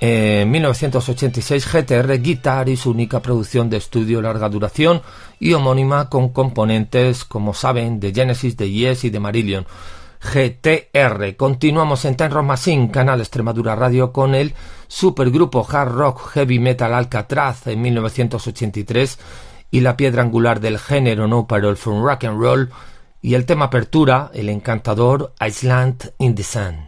en 0.00 0.50
1986 0.50 1.64
GTR 1.72 2.20
Guitar 2.20 2.68
y 2.68 2.76
su 2.76 2.90
única 2.90 3.22
producción 3.22 3.70
de 3.70 3.76
estudio 3.76 4.20
larga 4.20 4.48
duración 4.48 5.00
y 5.38 5.52
homónima 5.52 6.08
con 6.08 6.30
componentes 6.30 7.24
como 7.24 7.54
saben 7.54 8.00
de 8.00 8.12
Genesis, 8.12 8.56
de 8.56 8.68
Yes 8.68 9.04
y 9.04 9.10
de 9.10 9.20
Marillion. 9.20 9.64
GTR. 10.20 11.36
Continuamos 11.36 12.04
en 12.04 12.16
Ten 12.16 12.30
Rock 12.30 12.88
canal 12.88 13.20
Extremadura 13.20 13.74
Radio, 13.74 14.12
con 14.12 14.34
el 14.34 14.54
supergrupo 14.88 15.66
hard 15.70 15.92
rock 15.92 16.30
heavy 16.30 16.58
metal 16.58 16.94
Alcatraz 16.94 17.66
en 17.66 17.82
1983 17.82 19.18
y 19.70 19.80
la 19.80 19.96
piedra 19.96 20.22
angular 20.22 20.60
del 20.60 20.78
género 20.78 21.26
No 21.26 21.46
Parole 21.46 21.76
from 21.76 22.02
Rock 22.02 22.24
and 22.24 22.40
Roll 22.40 22.70
y 23.20 23.34
el 23.34 23.44
tema 23.44 23.66
apertura, 23.66 24.30
el 24.34 24.48
encantador 24.48 25.34
Island 25.40 26.12
in 26.18 26.34
the 26.34 26.42
Sun. 26.42 26.85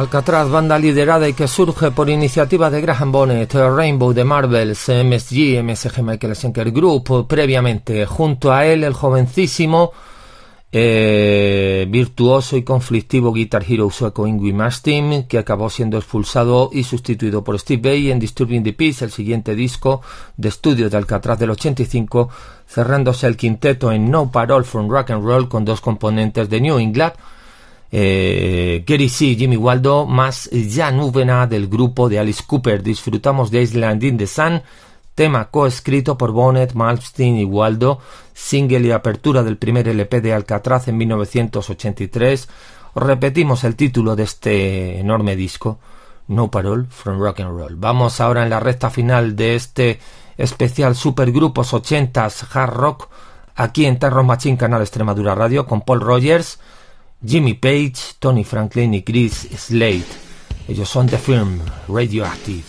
Alcatraz, 0.00 0.48
banda 0.48 0.78
liderada 0.78 1.28
y 1.28 1.34
que 1.34 1.46
surge 1.46 1.90
por 1.90 2.08
iniciativa 2.08 2.70
de 2.70 2.80
Graham 2.80 3.12
Bonnet, 3.12 3.52
Rainbow 3.52 4.14
de 4.14 4.24
Marvels, 4.24 4.88
MSG, 4.88 5.62
MSG 5.62 6.02
Michael 6.02 6.34
Schenker 6.34 6.70
Group, 6.70 7.26
previamente 7.28 8.06
junto 8.06 8.50
a 8.50 8.64
él 8.64 8.82
el 8.84 8.94
jovencísimo, 8.94 9.92
eh, 10.72 11.86
virtuoso 11.90 12.56
y 12.56 12.62
conflictivo 12.62 13.30
Guitar 13.30 13.62
Hero 13.68 13.90
sueco 13.90 14.26
Ingui 14.26 14.54
Mastin, 14.54 15.24
que 15.24 15.36
acabó 15.36 15.68
siendo 15.68 15.98
expulsado 15.98 16.70
y 16.72 16.84
sustituido 16.84 17.44
por 17.44 17.58
Steve 17.58 17.90
Bay 17.90 18.10
en 18.10 18.18
Disturbing 18.18 18.62
the 18.62 18.72
Peace, 18.72 19.04
el 19.04 19.10
siguiente 19.10 19.54
disco 19.54 20.00
de 20.38 20.48
estudio 20.48 20.88
de 20.88 20.96
Alcatraz 20.96 21.38
del 21.38 21.50
85, 21.50 22.30
cerrándose 22.66 23.26
el 23.26 23.36
quinteto 23.36 23.92
en 23.92 24.10
No 24.10 24.32
Parole 24.32 24.64
from 24.64 24.88
Rock 24.88 25.10
and 25.10 25.22
Roll 25.22 25.50
con 25.50 25.66
dos 25.66 25.82
componentes 25.82 26.48
de 26.48 26.62
New 26.62 26.78
England, 26.78 27.12
eh, 27.92 28.84
Gary 28.86 29.08
C, 29.08 29.34
Jimmy 29.34 29.56
Waldo, 29.56 30.06
más 30.06 30.48
Ya 30.50 30.92
Nuvena 30.92 31.46
del 31.46 31.68
grupo 31.68 32.08
de 32.08 32.18
Alice 32.18 32.44
Cooper. 32.46 32.82
Disfrutamos 32.82 33.50
de 33.50 33.62
Island 33.62 34.02
in 34.04 34.18
the 34.18 34.26
Sun, 34.26 34.62
tema 35.14 35.50
coescrito 35.50 36.16
por 36.16 36.32
Bonnet, 36.32 36.74
Malmsteen 36.74 37.36
y 37.36 37.44
Waldo, 37.44 37.98
single 38.32 38.88
y 38.88 38.90
apertura 38.92 39.42
del 39.42 39.56
primer 39.56 39.88
LP 39.88 40.20
de 40.20 40.32
Alcatraz 40.32 40.88
en 40.88 40.96
1983. 40.98 42.48
Repetimos 42.94 43.64
el 43.64 43.76
título 43.76 44.16
de 44.16 44.24
este 44.24 44.98
enorme 44.98 45.36
disco, 45.36 45.78
No 46.28 46.50
Parole 46.50 46.86
from 46.88 47.18
Rock 47.20 47.40
and 47.40 47.56
Roll. 47.56 47.76
Vamos 47.76 48.20
ahora 48.20 48.42
en 48.42 48.50
la 48.50 48.60
recta 48.60 48.90
final 48.90 49.36
de 49.36 49.54
este 49.54 50.00
especial 50.36 50.94
Supergrupos 50.94 51.72
80s 51.72 52.46
Hard 52.52 52.74
Rock, 52.74 53.08
aquí 53.54 53.86
en 53.86 53.98
Terror 53.98 54.24
Machine 54.24 54.56
Canal 54.56 54.80
Extremadura 54.80 55.34
Radio, 55.34 55.66
con 55.66 55.82
Paul 55.82 56.00
Rogers, 56.00 56.58
Jimmy 57.22 57.54
Page, 57.54 58.16
Tony 58.18 58.44
Franklin 58.44 58.94
y 58.94 59.02
Chris 59.02 59.46
Slade. 59.56 60.06
Ellos 60.66 60.88
son 60.88 61.06
The 61.06 61.18
Firm 61.18 61.60
Radioactive. 61.88 62.64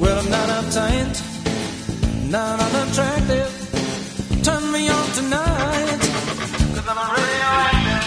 Well, 0.00 0.18
I'm 0.18 0.30
not 0.30 0.48
unattractive. 2.60 3.52
Turn 4.42 4.72
me 4.72 4.88
on 4.88 5.12
tonight, 5.12 6.00
I'm 6.88 6.98
radioactive, 7.16 8.04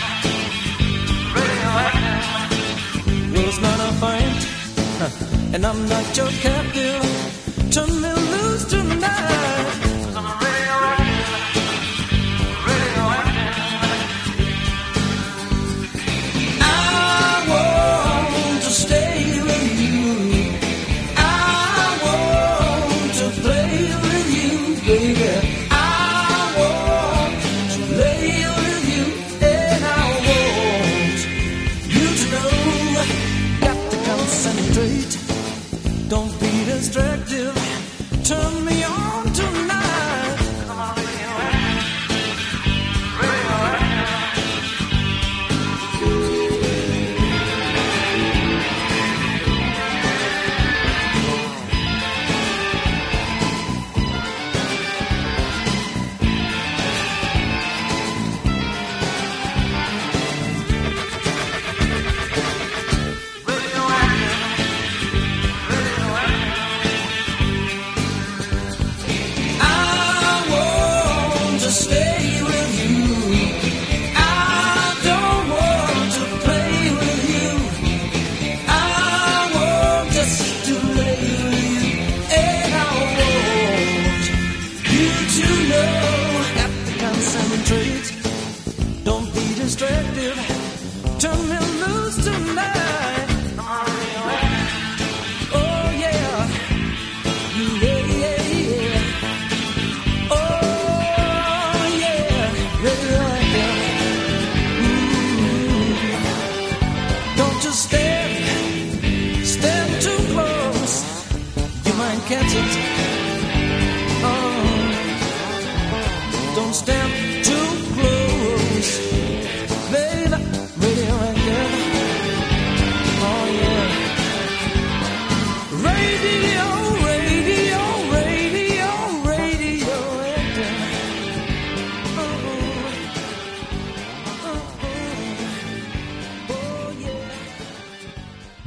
radioactive. 1.36 2.24
Well, 3.34 3.48
it's 3.48 3.60
not 3.62 3.80
a 3.80 3.92
fight, 4.02 4.42
and 5.54 5.66
I'm 5.66 5.88
not 5.88 6.06
captive. 6.14 6.59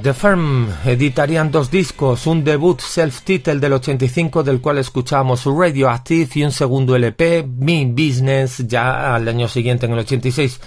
The 0.02 0.14
Firm 0.14 0.68
editarían 0.84 1.52
dos 1.52 1.70
discos, 1.70 2.26
un 2.26 2.42
debut 2.42 2.80
self-title 2.80 3.60
del 3.60 3.74
85 3.74 4.42
del 4.42 4.60
cual 4.60 4.78
escuchamos 4.78 5.44
Radioactive 5.44 6.28
y 6.34 6.42
un 6.42 6.50
segundo 6.50 6.96
LP, 6.96 7.46
Mean 7.46 7.94
Business, 7.94 8.66
ya 8.66 9.14
al 9.14 9.28
año 9.28 9.46
siguiente 9.46 9.86
en 9.86 9.92
el 9.92 10.00
86. 10.00 10.60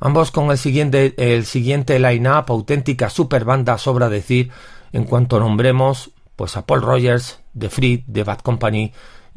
Ambos 0.00 0.30
con 0.30 0.50
el 0.50 0.58
siguiente, 0.58 1.14
el 1.16 1.46
siguiente 1.46 1.98
line-up, 1.98 2.44
auténtica 2.48 3.08
super 3.08 3.46
banda, 3.46 3.78
sobra 3.78 4.10
decir, 4.10 4.50
en 4.92 5.04
cuanto 5.04 5.40
nombremos 5.40 6.10
pues 6.36 6.58
a 6.58 6.66
Paul 6.66 6.82
Rogers, 6.82 7.40
The 7.58 7.70
Free, 7.70 8.04
The 8.12 8.24
Bad 8.24 8.40
Company, 8.40 8.92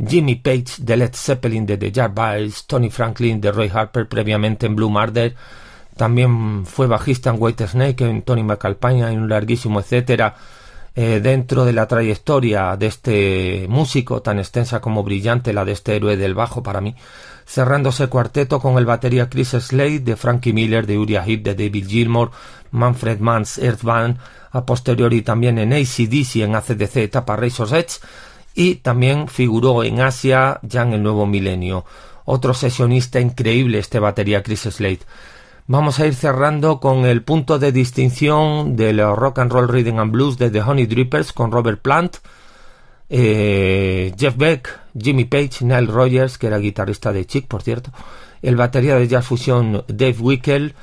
Jimmy 0.06 0.36
Page, 0.36 0.80
de 0.80 0.98
Led 0.98 1.14
Zeppelin, 1.14 1.66
de 1.66 1.78
The 1.78 1.94
Yardbirds, 1.94 2.66
Tony 2.68 2.90
Franklin, 2.90 3.40
de 3.40 3.54
Roy 3.54 3.72
Harper, 3.74 4.10
previamente 4.10 4.66
en 4.66 4.76
Blue 4.76 4.90
Murder, 4.90 5.34
también 5.96 6.66
fue 6.66 6.88
bajista 6.88 7.30
en 7.30 7.38
White 7.40 7.68
Snake, 7.68 8.06
en 8.06 8.22
Tony 8.22 8.44
McAlpine, 8.44 9.14
y 9.14 9.16
un 9.16 9.30
larguísimo 9.30 9.80
etcétera. 9.80 10.36
Eh, 10.98 11.20
dentro 11.22 11.66
de 11.66 11.74
la 11.74 11.88
trayectoria 11.88 12.78
de 12.78 12.88
este 12.88 13.66
músico 13.68 14.22
tan 14.22 14.40
extensa 14.40 14.80
como 14.80 15.04
brillante, 15.04 15.52
la 15.52 15.66
de 15.66 15.74
este 15.74 15.98
héroe 15.98 16.16
del 16.16 16.36
bajo 16.36 16.64
para 16.64 16.80
mí, 16.80 16.96
cerrándose 17.46 18.08
cuarteto 18.08 18.62
con 18.62 18.78
el 18.78 18.86
batería 18.86 19.30
Chris 19.30 19.50
Slade, 19.50 20.00
de 20.00 20.16
Frankie 20.16 20.54
Miller, 20.54 20.88
de 20.88 20.98
Uriah 20.98 21.26
Heep, 21.26 21.44
de 21.44 21.54
David 21.54 21.88
Gilmour, 21.88 22.32
Manfred 22.72 23.20
Mann's 23.20 23.58
Earth 23.58 23.84
Band, 23.84 24.18
a 24.52 24.66
posteriori 24.66 25.22
también 25.22 25.58
en 25.58 25.74
ACDC, 25.74 26.38
en 26.38 26.56
ACDC, 26.56 26.96
etapa 26.98 27.36
Razor's 27.36 27.74
Edge, 27.74 28.00
y 28.54 28.76
también 28.76 29.28
figuró 29.28 29.84
en 29.84 30.00
Asia 30.00 30.62
ya 30.64 30.84
en 30.84 30.94
el 30.94 31.04
nuevo 31.04 31.26
milenio. 31.26 31.84
Otro 32.24 32.54
sesionista 32.54 33.20
increíble 33.20 33.80
este 33.80 34.00
batería 34.00 34.42
Chris 34.44 34.62
Slade. 34.62 35.02
Vamos 35.68 36.00
a 36.00 36.06
ir 36.06 36.14
cerrando 36.14 36.80
con 36.80 37.06
el 37.06 37.24
punto 37.24 37.58
de 37.58 37.72
distinción 37.72 38.76
del 38.76 39.00
rock 39.16 39.40
and 39.40 39.52
roll 39.52 39.68
rhythm 39.68 39.98
and 39.98 40.12
blues 40.12 40.38
de 40.38 40.52
The 40.52 40.62
Honey 40.62 40.86
Drippers 40.86 41.34
con 41.34 41.52
Robert 41.52 41.82
Plant, 41.82 42.18
eh, 43.10 44.14
Jeff 44.16 44.38
Beck, 44.38 44.80
Jimmy 44.96 45.26
Page, 45.26 45.62
Nile 45.66 45.88
Rogers, 45.88 46.38
que 46.38 46.46
era 46.46 46.60
guitarrista 46.60 47.12
de 47.12 47.26
Chic, 47.26 47.48
por 47.48 47.64
cierto, 47.64 47.90
el 48.44 48.56
batería 48.56 48.94
de 48.96 49.08
jazz 49.08 49.26
fusion 49.26 49.84
Dave 49.88 50.18
Wickel, 50.20 50.76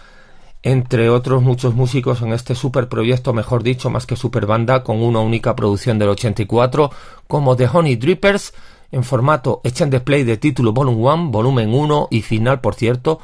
entre 0.64 1.10
otros 1.10 1.44
muchos 1.44 1.74
músicos 1.74 2.20
en 2.20 2.32
este 2.32 2.56
super 2.56 2.88
proyecto, 2.88 3.32
mejor 3.32 3.62
dicho, 3.62 3.88
más 3.88 4.04
que 4.04 4.16
super 4.16 4.46
banda, 4.46 4.82
con 4.82 5.00
una 5.00 5.20
única 5.20 5.54
producción 5.54 6.00
del 6.00 6.08
84, 6.08 6.90
como 7.28 7.54
The 7.54 7.68
Honey 7.72 7.94
Drippers, 7.94 8.52
en 8.90 9.04
formato 9.04 9.60
Extended 9.62 10.02
Play 10.02 10.24
de 10.24 10.38
título 10.38 10.72
Volume 10.72 10.96
1, 10.96 11.30
volumen 11.30 11.72
1 11.72 12.08
y 12.10 12.22
final, 12.22 12.60
por 12.60 12.74
cierto. 12.74 13.20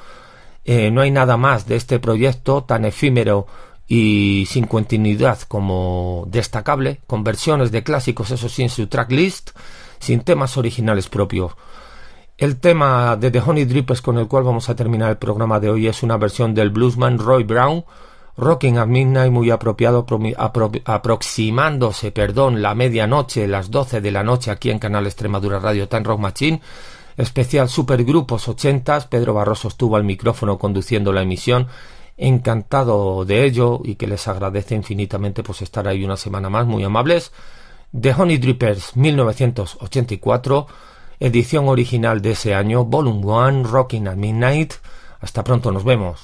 Eh, 0.70 0.90
no 0.90 1.00
hay 1.00 1.10
nada 1.10 1.38
más 1.38 1.66
de 1.66 1.76
este 1.76 1.98
proyecto 1.98 2.62
tan 2.64 2.84
efímero 2.84 3.46
y 3.86 4.44
sin 4.50 4.66
continuidad 4.66 5.38
como 5.48 6.24
destacable, 6.28 7.00
con 7.06 7.24
versiones 7.24 7.70
de 7.72 7.82
clásicos, 7.82 8.30
eso 8.32 8.50
sí, 8.50 8.64
en 8.64 8.68
su 8.68 8.86
tracklist, 8.86 9.52
sin 9.98 10.20
temas 10.20 10.58
originales 10.58 11.08
propios. 11.08 11.52
El 12.36 12.60
tema 12.60 13.16
de 13.16 13.30
The 13.30 13.40
Honey 13.40 13.64
Drippers 13.64 14.02
con 14.02 14.18
el 14.18 14.28
cual 14.28 14.44
vamos 14.44 14.68
a 14.68 14.76
terminar 14.76 15.08
el 15.10 15.16
programa 15.16 15.58
de 15.58 15.70
hoy 15.70 15.86
es 15.86 16.02
una 16.02 16.18
versión 16.18 16.54
del 16.54 16.68
bluesman 16.68 17.18
Roy 17.18 17.44
Brown, 17.44 17.86
Rocking 18.36 18.76
at 18.76 18.86
Midnight 18.86 19.32
muy 19.32 19.50
apropiado 19.50 20.04
apro- 20.06 20.82
aproximándose, 20.84 22.12
perdón, 22.12 22.60
la 22.62 22.74
medianoche, 22.74 23.48
las 23.48 23.70
12 23.70 24.00
de 24.02 24.10
la 24.12 24.22
noche 24.22 24.50
aquí 24.50 24.70
en 24.70 24.78
Canal 24.78 25.06
Extremadura 25.06 25.58
Radio 25.60 25.88
Time 25.88 26.04
Rock 26.04 26.20
Machine, 26.20 26.60
especial 27.18 27.68
Supergrupos 27.68 28.48
80, 28.48 29.10
Pedro 29.10 29.34
Barroso 29.34 29.68
estuvo 29.68 29.96
al 29.96 30.04
micrófono 30.04 30.56
conduciendo 30.56 31.12
la 31.12 31.22
emisión, 31.22 31.66
encantado 32.16 33.24
de 33.24 33.44
ello 33.44 33.80
y 33.84 33.96
que 33.96 34.06
les 34.06 34.26
agradece 34.28 34.74
infinitamente 34.74 35.42
pues 35.42 35.60
estar 35.60 35.86
ahí 35.86 36.04
una 36.04 36.16
semana 36.16 36.48
más, 36.48 36.66
muy 36.66 36.84
amables. 36.84 37.32
The 37.98 38.14
Honey 38.14 38.38
Drippers 38.38 38.96
1984, 38.96 40.66
edición 41.20 41.68
original 41.68 42.22
de 42.22 42.30
ese 42.30 42.54
año, 42.54 42.84
Volume 42.84 43.26
1, 43.26 43.64
Rocking 43.64 44.08
at 44.08 44.16
Midnight. 44.16 44.74
Hasta 45.20 45.42
pronto, 45.42 45.72
nos 45.72 45.84
vemos. 45.84 46.20